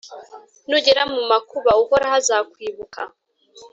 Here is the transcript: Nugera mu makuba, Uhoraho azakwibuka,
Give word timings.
Nugera 0.69 1.03
mu 1.13 1.21
makuba, 1.31 1.69
Uhoraho 1.81 2.15
azakwibuka, 2.21 3.01